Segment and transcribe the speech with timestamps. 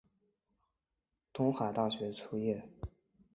[1.31, 2.67] 东海大学卒业。